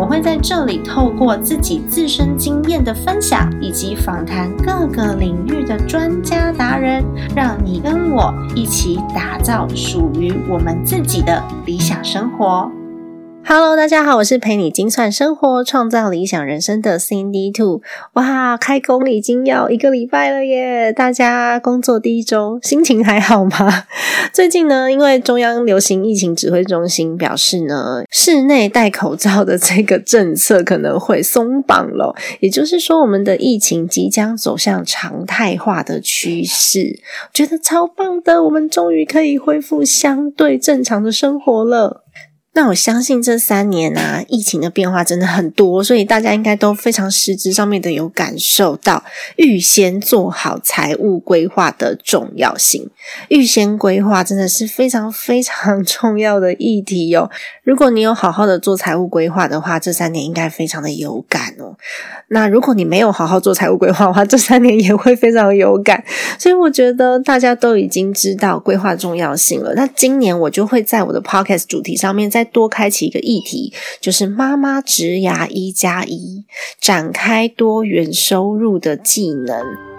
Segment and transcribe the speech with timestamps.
[0.00, 7.04] 我会在这里透过自己自身经验的分享，以及访谈各个领域的专家达人，
[7.36, 12.72] 让你跟我一起打造属于我们自己的理想生活。
[13.44, 17.82] Hello，大家好，我是陪你精算生活、创造理想人生的 Cindy Two。
[18.14, 20.92] 哇，开工已经要一个礼拜了耶！
[20.92, 23.84] 大家工作第一周，心情还好吗？
[24.32, 37.00] 最近呢，因为中央流行疫情指挥中心表示呢，室内戴口罩的这个政策可能会松绑了，也就是说，我们的疫情即将走向常态化的趋势，
[37.32, 42.04] 觉得超棒的，我们终于可以恢复相对正常的生活了。
[42.52, 49.04] 那我相信这三年啊，疫情的变化真的很多，所以大家应该都非常实质上面的有感受到
[49.36, 52.90] 预先做好财务规划的重要性。
[53.28, 57.30] 预先规划真的是非常非常重要的议题哦。
[57.62, 61.76] 如果你有好好的做财务规划的话，这三年应该非常的有感哦。
[62.28, 66.02] 那如果你没有好好做财务规划的话，这三年也会非常有感。
[66.36, 69.72] 所以我觉得大家都已经知道规划重要性了。
[69.74, 76.46] 那今年我就会在我的 podcast 主题上面再再多开启一个议题，就是妈妈职涯一加一，
[76.80, 79.89] 展开多元收入的技能。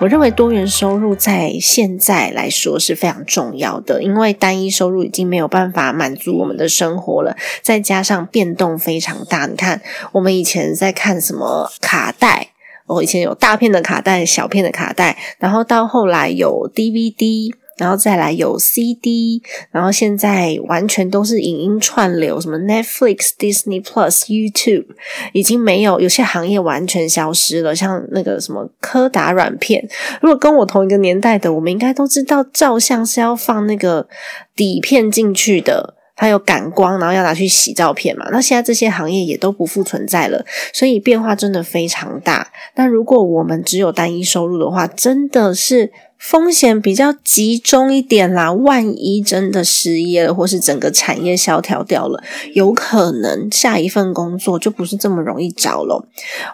[0.00, 9.44] 我认为多元收入在现在来说是非常重要的，因为单一收入已经没有办法满足我们的生活了，再加上变动非常大。
[9.44, 12.48] 你看，我们以前在看什么卡带，
[12.86, 17.52] 我以前有大片的卡带、小片的卡带，然后到后来有 DVD。
[17.80, 24.84] 然后再来有 CD，然后现在完全都是影音串流，什么 Netflix、Disney Plus、YouTube，
[25.32, 27.74] 已经没有有些行业完全消失了。
[27.74, 29.88] 像那个什么柯达软片，
[30.20, 34.06] 如果跟我同一个年代的，我们应该都知道，照相是要放那个
[34.54, 38.26] 底片进去的，它有感光，然后要拿去洗照片嘛。
[38.30, 42.52] 那现在这些行业也都不复存在了，所以变化真的非常大。
[42.74, 45.90] 那如果我们只有单一收入的话，真的是。
[46.20, 52.22] 风险比较集中一点啦，万一真的失业了，或是整个产业萧条掉了，
[52.52, 56.06] 有可能下一份工作就不是这么容易找了。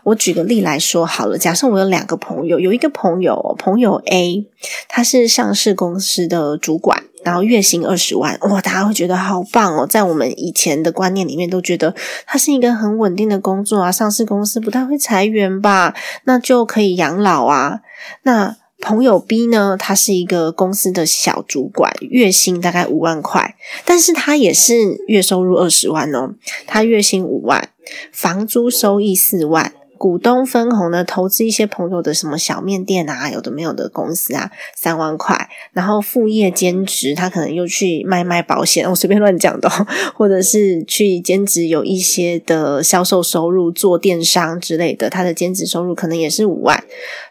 [0.05, 4.47] 我举个例来说好了，假设我有两个朋友，有一个朋友，朋友 A，
[4.89, 9.85] 他是上市公司的主管，然后月薪二十万，哇，大家会觉得好棒哦。
[9.85, 11.93] 在我们以前的观念里面，都觉得
[12.25, 17.81] 他是一个很稳定的工作啊，上市公司不太会裁员吧，那就可以养老啊，
[18.23, 18.57] 那。
[18.87, 26.37] 朋友 B 呢，他是一个公司的小主管，月薪大概五万块，但是他也是月收入二十万哦，
[26.69, 27.71] 他月薪五万，
[28.13, 29.73] 房租收益四万。
[29.99, 31.05] 股东分红呢？
[31.05, 35.49] 投资一些朋友的什么小面店啊，有的没有的公司啊，三万块。
[35.73, 39.69] 然后副业兼职，他可能又去卖卖保险， 我随便乱讲的，
[40.15, 46.85] 或者是去兼职有一些的销售收入，做电商之类的，他的兼职收入可能也是五万。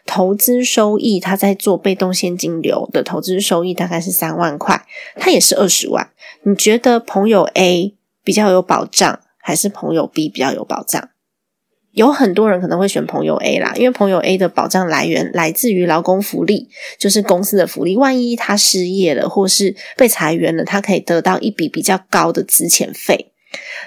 [0.04, 4.84] 投资收益，他在做被动现金流的投资收益大概是三万块，
[5.16, 6.10] 他也是二十万。
[6.42, 11.08] 你觉得朋友 A 比较有保障，还是朋友 B 比较有保障？
[11.96, 16.68] 有很多人可能会选朋友 A 啦，因为朋友 A 的保障来源来自于劳工福利，
[16.98, 17.96] 就是公司的福利。
[17.96, 23.32] 万一他失业了或是被裁员了，他可以得到一笔比较高的资遣费。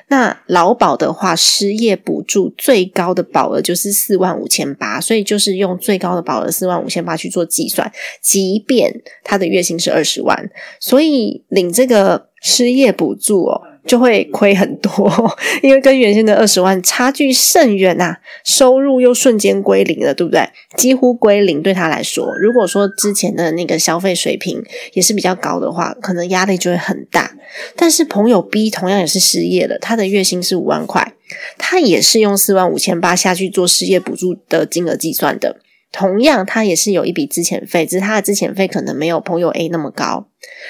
[0.08, 7.92] 那劳保的话，失业补助最高的保额就是四万五千八，所以就是用最高的保额四万五千八去做计算，
[8.24, 8.92] 即便
[9.24, 13.62] 他的月薪是二十万，所以领这个失业补助哦。
[13.90, 15.12] 就会亏很多，
[15.64, 18.16] 因为跟原先的二十万差距甚远呐，
[18.46, 20.48] 收入又瞬间归零了，对不对？
[20.78, 24.64] 几乎归零对他来说，如果说之前的那个消费水平
[24.94, 27.32] 也是比较高的话，可能压力就会很大。
[27.76, 31.14] 但是朋友 B 同样也是失业的，他的月薪是五万块，
[31.58, 35.56] 他也是用四万五千八下去做失业补助的金额计算的。
[35.92, 40.28] 同样，他也是有一笔资遣费，只是他的资遣费可能没有朋友 A 那么高，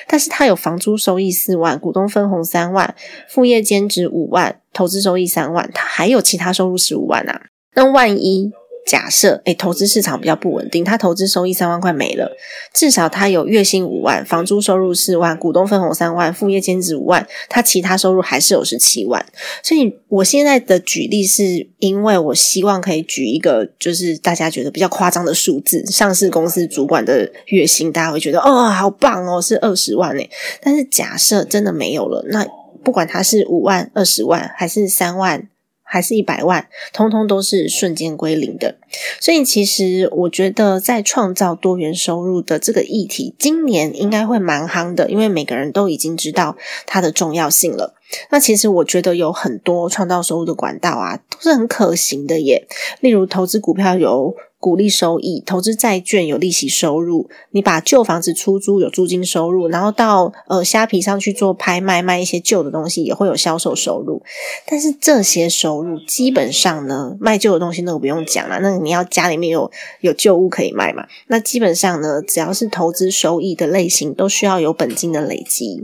[0.07, 2.95] 但是他有房租收益四万，股东分红三万，
[3.27, 7.48] 副业兼职五万，投资收益三万，他还有其他收入十五万啊。
[7.75, 8.51] 那万一
[8.89, 12.36] 假设，诶，投资市场比较不稳定，他投资收益三万块没了，
[12.74, 19.24] 至少他有月薪五万，房租收入四万，股东分红三万，副业兼职五万，他其他收入还是有十七万。
[19.62, 30.27] 所以我现在的举例是因为我希望可以举一个就是大家觉得比较夸张的数字，上市公司主管的月薪，大家会觉得哦，好棒哦，是二十万诶。
[30.63, 32.44] 但是假设真的没有了，那
[32.83, 35.47] 不管他是五万、二十万还是三万。
[35.91, 38.75] 还是一百万，通通都是瞬间归零的。
[39.19, 46.56] 所以，其实我觉得在创造多元收入的这个议题，今年应该会蛮夯的，因为每个人都已经知道
[46.86, 47.95] 它的重要性了。
[48.30, 52.68] 那其实我觉得有很多创造收入的管道啊，都是很可行的耶。
[53.00, 54.35] 例如，投资股票有。
[54.59, 64.21] 股利收益，投资债券有利息收入，你把旧房子出租有租金收入，然后到呃虾皮上去做拍卖，卖一些旧的东西也会有销售收入。
[64.67, 69.71] 但是这些收入基本上呢，卖旧的东西那个不用讲了，那你要家里面有
[70.01, 71.06] 有旧物可以卖嘛？
[71.27, 75.81] 那基本上呢，只要是投资收益的类型，都需要有本金的累积。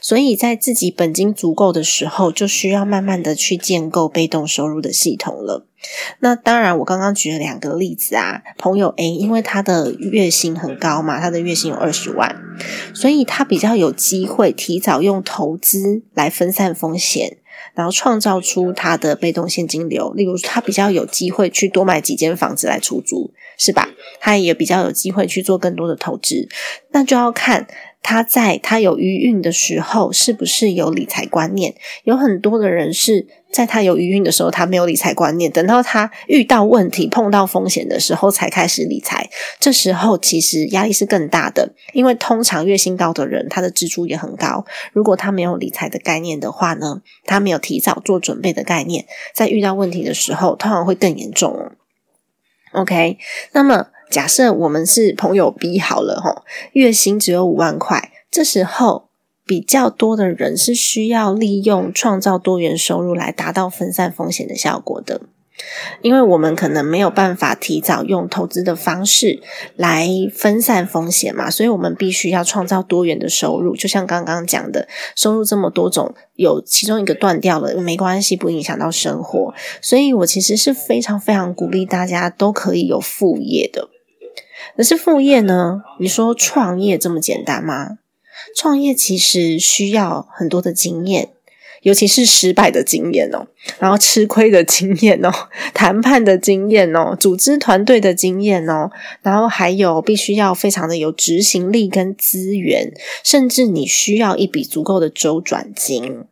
[0.00, 5.66] 所以在自己本金足够的时候，就需要慢慢的去建构被动收入的系统了。
[6.20, 8.42] 那当然，我刚刚举了两个例子啊。
[8.56, 12.36] 朋友 A，因为他的月薪很高嘛，他的月薪有二十万，
[12.94, 17.38] 所以他比较有机会提早用投资来分散风险，
[17.74, 20.12] 然后创造出他的被动现金流。
[20.12, 23.88] 例如，他比较有机会去多买几间房子来出租，是吧？
[24.20, 26.48] 他也比较有机会去做更多的投资。
[26.92, 27.66] 那就要看
[28.04, 31.74] 他在他有余韵的时候，是不是有理财观念。
[32.04, 33.26] 有很多的人是。
[33.54, 39.30] 在他有余韵的时候，他没有理财观念；等到他遇到问题、碰到风险的时候，才开始理财。
[39.60, 44.64] 这时候其实压力是更大的，因为通常月薪高的人，他的支出也很高。
[44.92, 51.70] 如果他没有理财的概念的话呢，他没有提早做准备的概念，在遇到问题的时候，通常会更严重。
[52.72, 53.18] OK，
[53.52, 56.44] 那么假设我们是朋友 B 好了，哈，
[56.74, 59.08] 月薪只有五万块，这时候。
[59.46, 65.20] 比较多的人是需要利用创造多元收入来达到分散风险的效果的，
[66.00, 69.42] 因为我们可能没有办法提早用投资的方式
[69.76, 73.76] 来分散风险嘛，所以我们必须要创造多元的收入。
[73.76, 79.52] 就像刚刚讲的，收入这么多种，有其中一个断掉了没关系，不影响到生活。
[79.82, 83.90] 所以我其实是非常非常鼓励大家都可以有副业的。
[84.76, 85.82] 可是副业呢？
[86.00, 87.98] 你说创业这么简单吗？
[88.56, 91.30] 创业其实需要很多的经验，
[91.82, 93.46] 尤其是失败的经验哦，
[93.78, 95.30] 然后吃亏的经验哦，
[95.72, 98.90] 谈判的经验哦，组织团队的经验哦，
[99.22, 106.24] 然后还有必须要非常的有执行力跟资源，甚至你需要一笔足够的周转金，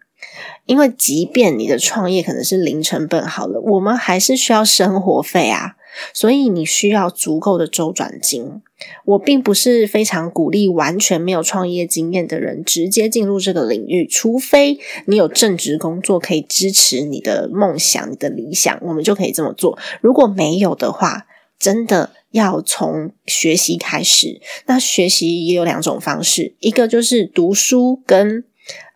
[0.67, 5.77] 因为即便你的创业可能是零成本好了，我们还是需要生活费啊。
[6.15, 8.63] 所以你需要足够的周转金。
[9.05, 19.79] 我并不是非常鼓励完全没有创业经验的人直接进入这个领域，除非你有正职工作可以支持你的梦想、你的理想，我们就可以这么做。
[20.01, 21.27] 如果没有的话，
[21.59, 24.41] 真的要从学习开始。
[24.65, 28.45] 那学习也有两种方式，一个就是读书跟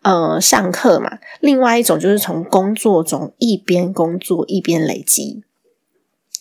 [0.03, 5.43] 呃上课嘛，另外一种就是从工作中一边工作一边累积。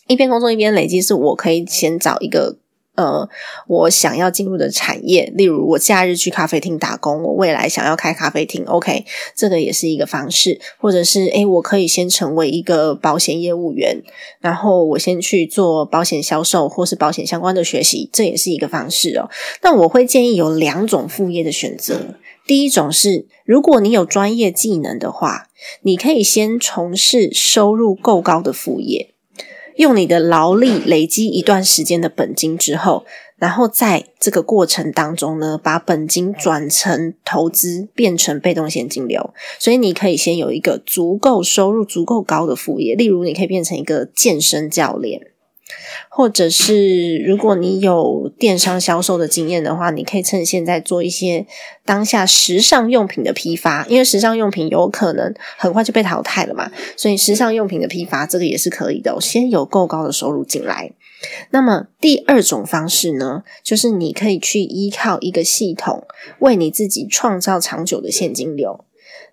[0.07, 2.59] 一边工作一边累积，是我可以先找一个
[2.95, 3.29] 呃，
[3.67, 14.01] 我想要进入的产业，例如我假日去咖啡厅打工，我未来想要开咖啡厅，OK，这个也是一个方式，或者是诶，我可以先成为一个保险业务员，
[14.41, 19.29] 然后我先去做保险销售或是保险相关的学习，这也是一个方式哦。
[19.63, 22.15] 那我会建议有两种副业的选择，
[22.47, 25.49] 第一种是如果你有专业技能的话，
[25.83, 29.11] 你可以先从事收入够高的副业。
[29.77, 33.05] 用你的劳力累积一段时间的本金之后，
[33.37, 39.35] 然后在这个过程当中呢，把本金转成投资，变成被动现金流。
[39.59, 45.21] 所以你可以先有一个足够收入、足够高的副业，例如你可以变成一个健身教练。
[46.09, 51.47] 或者是如果你有电商销售的经验的话，你可以趁现在做一些
[51.85, 59.17] 当下时尚用品的批发，因为时尚用品有可能很快就被淘汰了嘛，所以时尚用品的批发这个也是可以的。
[59.21, 60.93] 先有够高的收入进来，
[61.51, 66.07] 那么第二种方式呢，就是你可以去依靠一个系统
[66.39, 68.85] 为你自己创造长久的现金流。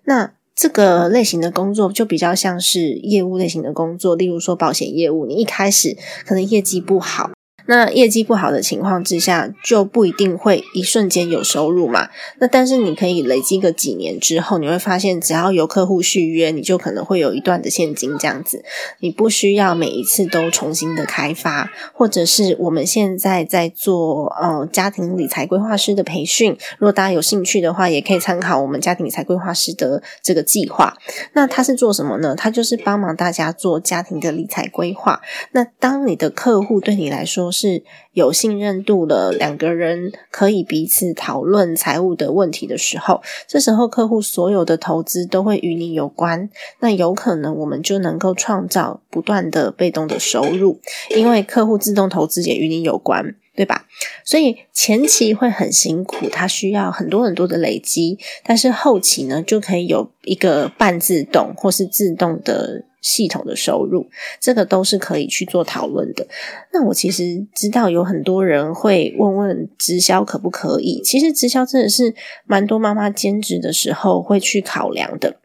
[0.04, 7.32] 那这个类型的工作就比较像是业务类型的工作，例如说保险业务，你一开始可能业绩不好，
[7.66, 12.08] 那业绩不好的情况之下，就不一定会一瞬间有收入嘛。
[12.38, 18.64] 那但是你可以累积个几年之后，你会发现，只要有客户续约，你就可能会有一段的现金这样子。
[19.00, 26.56] 你不需要每一次都重新的开发，或者是我们现在在做呃家庭理财规划师的培训。
[26.78, 30.96] 如果大家有兴趣的话，也可以参考我们家庭理财规划师的这个计划。
[31.32, 32.34] 那他是做什么呢？
[32.34, 35.22] 他就是帮忙大家做家庭的理财规划。
[35.52, 46.50] 那当你的客户对你来说是有信任度了，两个人可以彼此讨论财务的问题的时候，这时候客户所有的投资都会与你有关。
[46.80, 50.80] 那有可能我们就能够创造不断的被动的收入，
[51.16, 53.86] 因为客户自动投资也与你有关，对吧？
[54.24, 62.84] 所以前期会很辛苦，它需要很多很多的累积，但是后期呢，就可以有一个半自动或是自动的。
[63.04, 64.08] 系统的收入，
[64.40, 66.26] 这个都是可以去做讨论的。
[66.72, 71.02] 那我其实知道有很多人会问问直销可不可以？
[71.04, 72.14] 其实直销真的是
[72.46, 75.36] 蛮多妈妈兼职的时候会去考量的。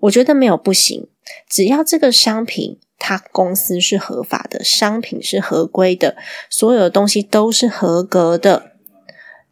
[0.00, 1.08] 我觉得没有不行，
[1.48, 6.14] 只要这个商品它公司是合法的，商品是合规的，
[6.48, 8.72] 所有的东西都是合格的，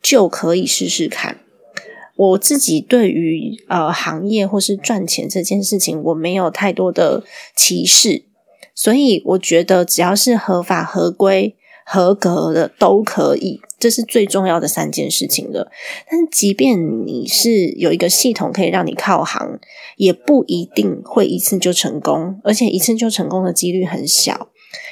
[0.01, 1.39] 就可以试试看。
[2.15, 7.23] 我自己对于呃行业或是赚钱这件事情，我没有太多的
[7.57, 8.25] 歧视，
[8.75, 15.71] 所以我觉得只要是合法、合规、合格的都可以，这是最重要的三件事情了。
[16.11, 19.59] 但是，即便你是有一个系统可以让你靠行，
[19.97, 24.49] 也不一定会一次就成功，而且一次就成功的几率很小。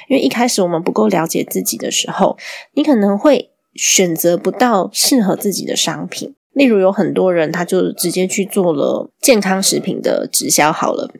[0.09, 2.37] 因为一开始我们不够了解自己的时候，
[2.73, 6.33] 你可能会选择不到适合自己的商品。
[6.53, 11.11] 例如有很多人，他就直接去做了健康食品的直销好了，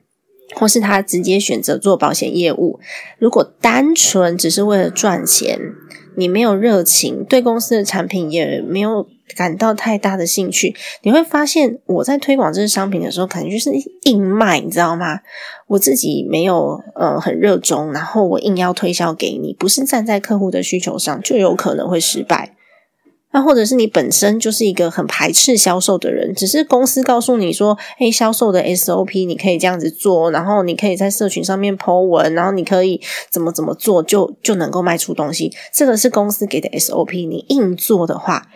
[0.56, 2.80] 或是他直接选择做保险业务。
[3.20, 5.60] 如果单纯只是为了赚钱，
[6.16, 13.72] 你没有热情，对公司的产品也没有感到太大的兴趣，你会发现我在推广这些商品的时候，可能就是
[14.04, 15.20] 硬卖，你知道吗？
[15.68, 22.57] 我自己没有呃很热衷，然后我硬要推销给你，不是站在客户的需求上，就有可能会失败。
[23.32, 35.54] 那或者是你本身就是一个很排斥销售的人，只是公司告诉你说，哎，销售的 SOP 你可以这样子做，然后你可以在社群上面 po 文，然后你可以怎么怎么做，就就能够卖出东西。
[35.74, 38.48] 这个是公司给的 SOP，你硬做的话。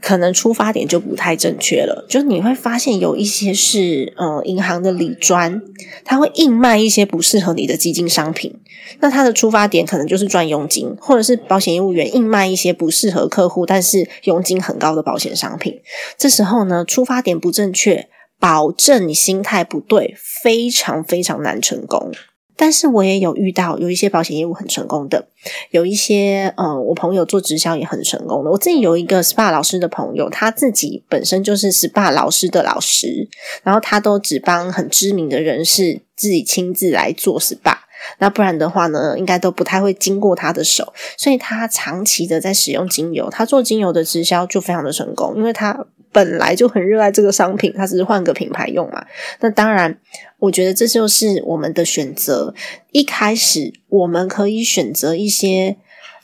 [0.00, 5.60] 可能出发点就不太正确了，就是你会发现有一些是呃银行的理专，
[6.04, 8.54] 他会硬卖一些不适合你的基金商品，
[9.00, 15.80] 那他的出发点可能就是赚佣金，或者是保险业务员硬卖一些不适合客户但是佣金很高的保险商品，
[16.16, 22.12] 这时候呢出发点不正确，保证你心态不对，非常非常难成功。
[22.58, 25.28] 但是我也有遇到有一些保险业务很成功的，
[25.70, 28.50] 有一些呃，我朋友做直销也很成功的。
[28.50, 33.28] 我自己有一个 SPA 老师的朋友，他自己本身就是 SPA 老师的老师，
[33.62, 37.76] 然后他都只帮很知名的人士自己亲自来做 SPA，
[38.18, 45.86] 那不然的话呢，应该都不太会经过他的手，所以他长期的在使用精油，他做精油的直销就非常的成功，因为他。
[46.12, 49.04] 本来就很热爱这个商品，他只是换个品牌用嘛。
[49.40, 49.98] 那当然，
[50.38, 52.54] 我觉得这就是我们的选择。
[52.92, 55.76] 一开始我们可以选择一些。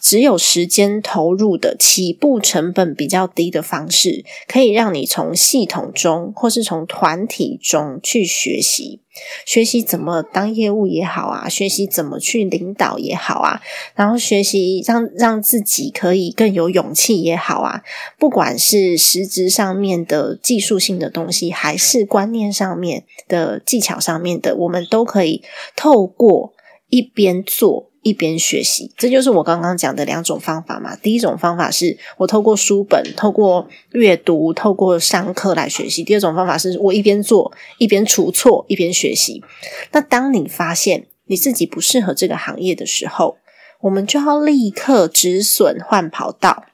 [0.04, 9.00] 只有时间投入的起步成本比较低的方式，可以让你从系统中或是从团体中去学习，
[9.46, 13.62] 学习怎么当业务也好啊，学习怎么去领导也好啊，
[13.94, 17.82] 然后学习让让自己可以更有勇气也好啊，
[18.18, 25.42] 不管是实质上面的技术性的东西，还是观念上面的技巧上面的，我们都可以
[25.74, 26.52] 透过
[26.90, 27.93] 一边做。
[28.04, 30.94] 一边学习，这就是我刚刚讲的两种方法嘛。
[30.94, 39.42] 第一种方法是我透过书本、透过阅读、透过上课来学习；第二种方法是我一边做一边除错，一边学习。
[39.90, 43.38] 那当你发现你自己不适合这个行业的时候，
[43.80, 46.64] 我们就要立刻止损换跑道。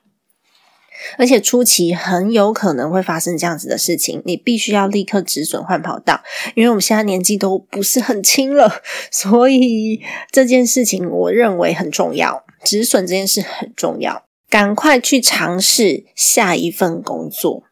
[1.18, 6.20] 而且初期很有可能会发生这样子的事情，你必须要立刻止损换跑道，
[6.54, 8.70] 因为我们现在年纪都不是很轻了，
[9.10, 17.64] 所以这件事情我认为很重要，止损这件事很重要，赶快去尝试下一份工作。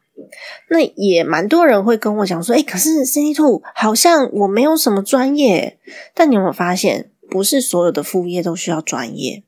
[0.68, 5.78] 那也蛮多人会跟我讲说，哎，可是 C Two 好像我没有什么专业，
[6.12, 9.44] 但你有没有发现，不是所有的副业都需要专业？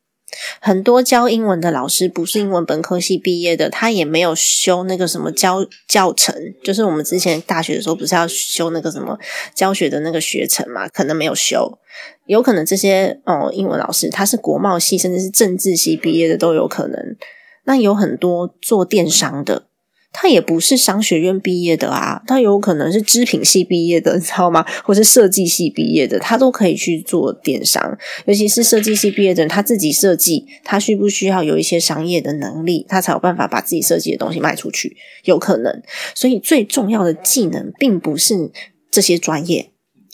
[0.61, 9.19] 很多教英文的老师不是英文本科系毕业的，他也没有修那个什么教教程，就是我们之前大学的时候不是要修那个什么
[9.55, 10.89] 教学的那个学程嘛？
[10.89, 11.79] 可能没有修，
[12.27, 17.17] 有可能这些哦英文老师他是国贸系甚至是政治系毕业的都有可能。
[17.65, 19.70] 那有很多做电商的。
[20.12, 24.64] 他也不是商学院毕业的啊，他有可能是织品系毕业的，你知道吗？
[24.85, 27.97] 或是设计系毕业的，他都可以去做电商。
[28.26, 34.97] 尤其是设计系毕业的人，他自己设计，他需不需要有一些商业的能力，他才有办法把自己设计的东西卖出去？
[35.25, 35.81] 有可能。
[36.14, 38.50] 所以最重要的技能，并不是
[38.90, 39.71] 这些专业，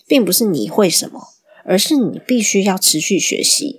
[0.06, 1.20] 并不是你会什么，
[1.64, 3.78] 而是你必须要持续学习，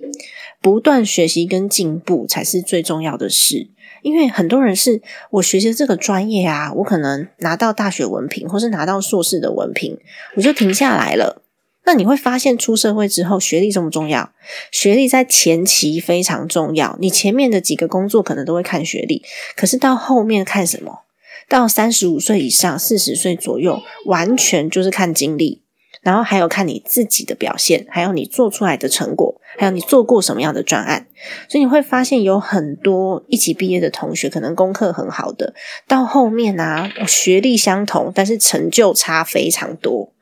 [0.60, 3.70] 不断学习跟进步，才是最重要的事。
[4.02, 5.00] 因为很多人是
[5.30, 9.98] 我学习这个专业啊，我可能拿到大学文凭，或是拿到硕士的文凭，
[10.36, 11.42] 我就停下来了。
[11.84, 14.30] 那你会发现，出社会之后，学历重不重要？
[14.70, 19.22] 学历在前期非常重要，你前面的几个工作可能都会看学历，
[19.56, 21.04] 可是到后面看什么？
[21.48, 25.62] 到三十五岁以上、四十岁左右，完全就是看经历。
[26.02, 31.06] 然后还有看你自己的表现，还有你做出来的成果，还有你做过什么样的专案，
[31.48, 35.54] 所以你会发现有很多一起毕业的同学，可能功课很好的，
[35.86, 40.12] 到后面啊，学历相同，但是成就差非常多。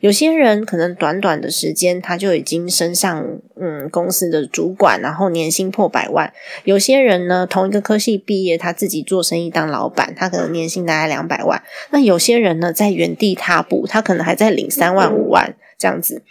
[0.00, 6.32] 有些人可能短短的时间，他就已经升上嗯公司的主管，然后年薪破百万。
[6.64, 11.62] 有些人呢，同一个科系毕业，他自己做生意当老板，他可能年薪大概两百万。
[11.90, 16.22] 那有些人呢，在原地踏步，他可能还在领三万五万这样子。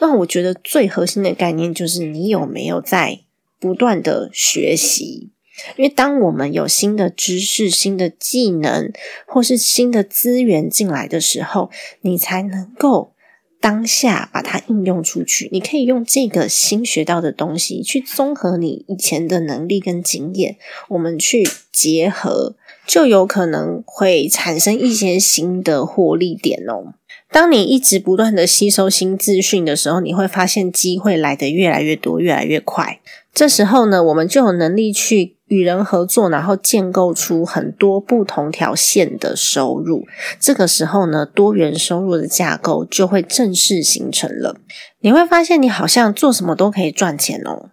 [0.00, 3.20] 那我觉得最核心的概念就是，你有没有在
[3.58, 5.30] 不断的学习？
[5.76, 8.92] 因为当我们有新的知识、新的技能，
[9.26, 11.70] 或是新的资源进来的时候，
[12.02, 13.12] 你才能够。
[13.60, 20.58] 当下把它应用出去，你可以用这个新学到的东西去综合你以前的能力跟经验，
[20.90, 22.56] 我们去结合，
[22.86, 26.92] 就有可能会产生一些新的获利点哦。
[27.34, 33.00] 当你一直不断的吸收新资讯的时候，你会发现机会来的越来越多，越来越快。
[33.34, 40.06] 这时候呢，我们就有能力去与人合作，然后建构出很多不同条线的收入。
[40.38, 44.54] 这个时候呢，多元收入的架构就会正式形成了。
[45.00, 47.70] 你会发现，你好像做什么都可以赚钱哦。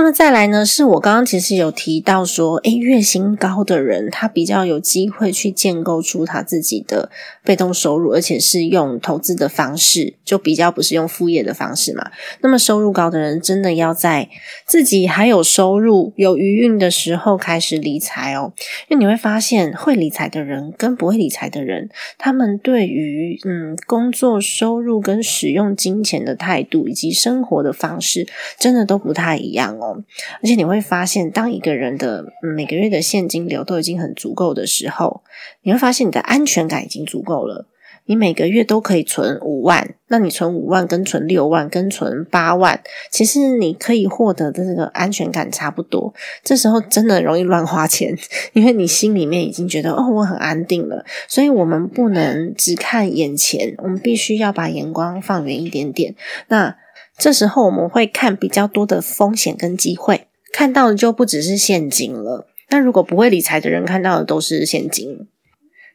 [0.00, 0.64] 那么再来呢？
[0.64, 7.10] 是我刚刚其实有提到说，诶，月薪高的人他比较有机会去建构出他自己的
[7.44, 12.10] 被动收入，而且是用投资的方式，就比较不是用副业的方式嘛。
[12.40, 14.30] 那么收入高的人真的要在
[14.64, 18.54] 自己还有收入、有余韵的时候开始理财哦，
[18.88, 28.26] 因为你会发现，会理财的人跟不会理财的人，他们对于嗯工作收入跟使用金钱的态度以及生活的方式，
[28.58, 29.89] 真的都不太一样哦。
[29.92, 35.22] 而且你会发现，当一个人的每个月的现金流都已经很足够的时候，
[35.62, 37.66] 你会发现你的安全感已经足够了。
[38.06, 42.80] 你每个月都可以存五万，那你存五万跟存六万跟存八万，
[43.12, 46.12] 其实你可以获得的这个安全感差不多。
[46.42, 48.16] 这时候真的容易乱花钱，
[48.52, 51.04] 因为你心里面已经觉得哦，我很安定了。
[51.28, 56.16] 所以我们不能只看眼前，我们必须要把眼光放远一点点。
[56.48, 56.76] 那。
[57.20, 62.46] 这时候我们会看比较多的风险跟机会，看到的就不只是现金了。
[62.70, 65.28] 那如果不会理财的人看到的都是现金。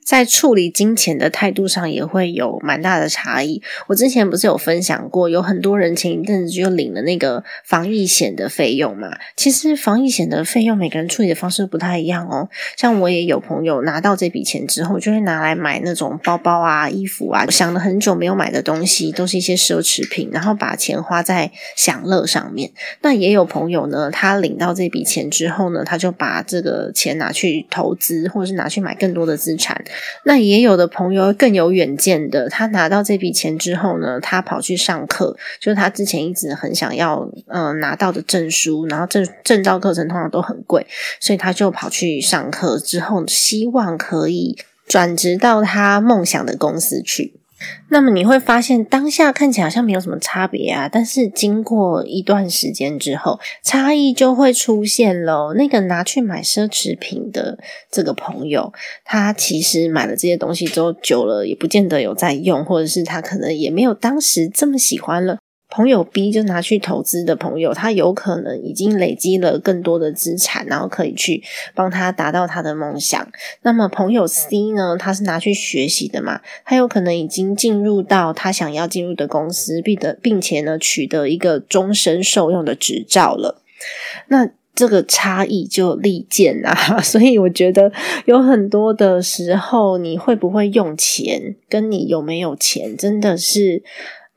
[0.06, 3.62] 在处理金钱的态度上也会有蛮大的差异。
[3.88, 9.10] 我之前不是有分享过，有很多人前一阵子就领了那个防疫险的费用嘛。
[9.36, 12.48] 其实防疫险的费用每个人处理的方式不太一样哦。
[12.78, 22.72] 像我也有朋友拿到这笔钱之后，就会拿来买那种包包啊、衣服啊，想了很久没有买的东西，都是一些奢侈品，然后把钱花在享乐上面。
[23.02, 29.84] 那也有朋友呢，他领到这笔钱之后呢，他就把这个钱拿去投资，或者是拿去买更多的资产。
[30.24, 40.86] 那也有的朋友更有远见的，他拿到这笔钱之后呢，他跑去上课，就是他之前一直很想要嗯拿到的证书，然后证证照课程通常都很贵，
[41.20, 47.34] 所以他就跑去上课之后，希望可以转职到他梦想的公司去。
[47.90, 55.54] 那么你会发现，当下看起来好像没有什么差别啊，但是经过一段时间之后，差异就会出现咯。
[55.54, 57.60] 那个拿去买奢侈品的
[57.92, 58.74] 这个朋友，
[59.04, 65.38] 他其实买了这些东西之后，久了也不见得有在用，或者是他可能也没有当时这么喜欢了。
[65.76, 73.28] 朋友 B 就拿去投资的朋友，他有可能已经累积了更多的资产，然后可以去帮他达到他的梦想。
[73.64, 83.62] 那么朋友 C 呢，他是拿去学习的嘛，他有可能已经进入到他想要进入的公司，并得并且呢取得一个终身受用的执照了。
[84.30, 86.74] 那这个差异就立见啊。
[87.04, 87.92] 所以我觉得
[88.24, 93.84] 有很多的时候，你会不会用钱，跟你有没有钱，真的是。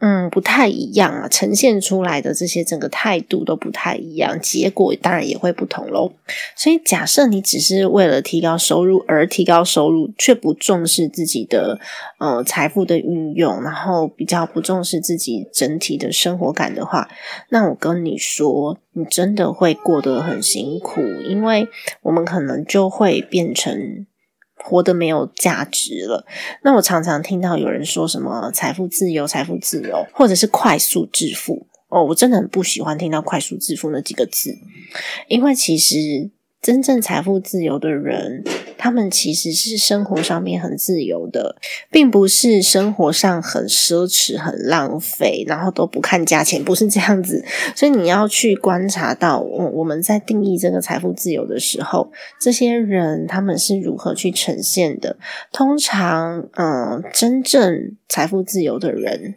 [0.01, 6.13] 嗯，不太一样啊，呈现出来的这些整个态度都不太一样，结果当然也会不同喽。
[6.55, 11.81] 所以，假设你只是为了提高收入而提高收入，却不重视自己的
[12.19, 17.09] 呃财富的运用，然后比较不重视自己整体的生活感的话，
[17.49, 21.67] 那我跟你说，你真的会过得很辛苦，因为
[22.03, 24.07] 我们可能就会变成。
[24.65, 26.25] 活得没有价值了。
[26.63, 31.67] 那我常常听到有人说什么财富自由、财富自由，或者是快速致富。
[31.89, 34.57] 哦，我真的很不喜欢听到“快速致富”那几个字，
[35.29, 36.31] 因为其实。
[36.61, 38.43] 真正财富自由的人，
[38.77, 41.57] 他们其实是生活上面很自由的，
[41.91, 47.45] 并不是生活上很奢侈、很浪费，然后都不看价钱，不是这样子。
[47.77, 55.17] 所以你要去观察到，我我们在定义这个财富自由的时候，这些人他们是如何去呈现的。
[55.53, 59.37] 通常，嗯，真正财富自由的人，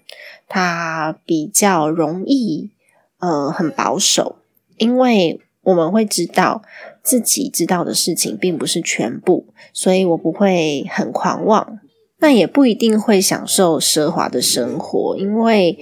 [0.50, 2.72] 他比较容易，
[3.20, 4.38] 呃，很保守，
[4.78, 6.64] 因为我们会知道。
[7.04, 11.80] 自己知道的事情并不是全部，所以我不会很狂妄，
[12.20, 15.78] 那也不一定会享受奢华的生活，因为，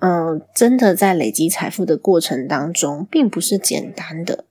[0.00, 4.44] 嗯，真的在累积财富的过程当中，并不是简单的，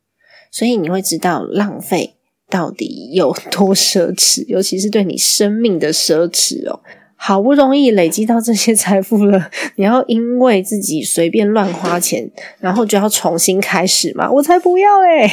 [0.52, 2.16] 所以你会知道浪费
[2.50, 6.80] 到底有多奢侈， 尤其是对你生命的奢侈哦。
[7.16, 14.30] 好不容易累积到这些财富了， 你要因为自己随便乱花钱，然后就要重新开始吗？
[14.30, 15.30] 我才不要嘞！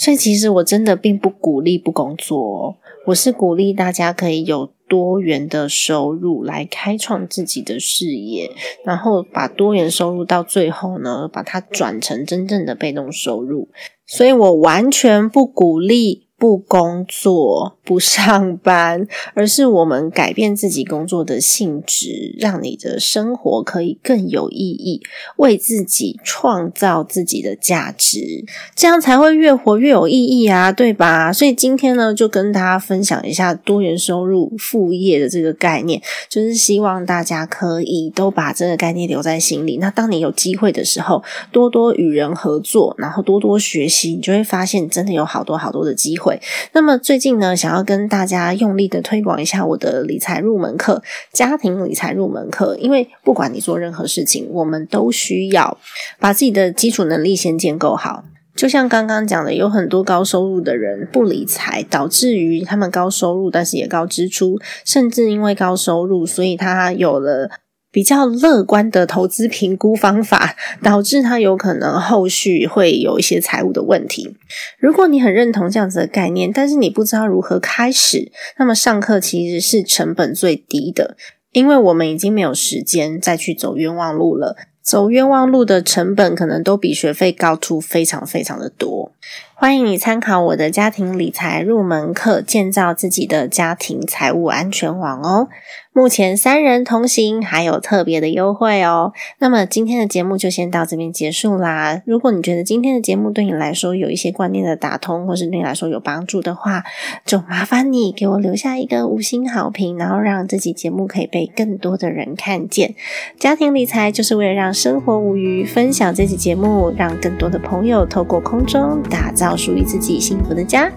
[0.00, 8.50] 所以，其实我真的并不鼓励不工作，我是鼓励大家可以有多元的收入来开创自己的事业，
[8.82, 13.68] 然后把多元收入到最后呢，把它转成真正的被动收入。
[14.06, 16.29] 所以我完全不鼓励。
[16.40, 25.02] 不工作、不上班，而是我们改变自己工作的性质，让你的生活可以更有意义，
[25.36, 31.30] 为自己创造自己的价值，这样才会越活越有意义啊，对吧？
[31.30, 36.00] 所以今天呢，就跟大家分享一下多元收入副业的这个概念，
[36.30, 39.76] 就是希望大家可以都把这个概念留在心里。
[39.76, 41.22] 那当你有机会的时候，
[41.52, 46.29] 多多与人合作，然后多多学习，你就会发现真的有好多好多的机会。
[46.72, 52.76] 那么最近呢，想要跟大家用力的推广一下我的理财入门课——家庭理财入门课。
[52.76, 55.78] 因为不管你做任何事情，我们都需要
[56.18, 58.24] 把自己的基础能力先建构好。
[58.54, 67.50] 就像刚刚讲的，有很多高收入的人不理财，导致于他们高收入，但是也高支出，甚至因为高收入，所以他有了。
[67.92, 74.36] 比较乐观的投资评估方法，导致他有可能后续会有一些财务的问题。
[74.78, 81.16] 如果你很认同这样子的概念，但是你不知道如何开始，那么上课其实是成本最低的，
[81.52, 84.56] 因为我们已经没有时间再去走冤枉路了。
[84.82, 89.12] 走冤枉路的成本可能都比学费高出非常非常的多。
[89.54, 95.48] 欢迎你参考我的家庭理财入门课，建造自己的家庭财务安全网哦。
[95.92, 99.12] 目前三人同行还有特别的优惠哦。
[99.38, 102.00] 那么今天的节目就先到这边结束啦。
[102.06, 106.84] 如果你觉得今天的节目对你来说有一些观念的打通，或是对你来说有帮助的话，
[107.26, 112.94] 就麻烦你给我留下一个五星好评，然后让这期节目可以被更多的人看见。
[113.38, 120.90] 家庭理财就是为了让生活无虞，分享这期节目，让更多的朋友透过空中打造属于自己幸福的家。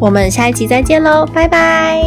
[0.00, 2.02] 我们下一期再见喽，拜拜。